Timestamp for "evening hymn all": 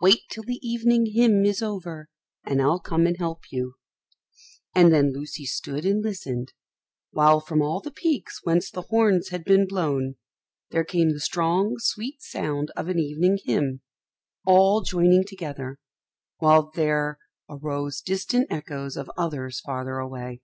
13.00-14.80